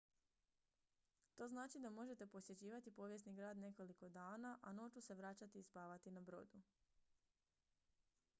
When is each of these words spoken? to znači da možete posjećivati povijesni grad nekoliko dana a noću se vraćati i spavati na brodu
to 1.37 1.47
znači 1.47 1.79
da 1.79 1.89
možete 1.89 2.27
posjećivati 2.27 2.91
povijesni 2.91 3.35
grad 3.35 3.57
nekoliko 3.57 4.09
dana 4.09 4.57
a 4.61 4.73
noću 4.73 5.01
se 5.01 5.13
vraćati 5.15 5.59
i 5.59 5.63
spavati 5.63 6.11
na 6.11 6.21
brodu 6.21 6.61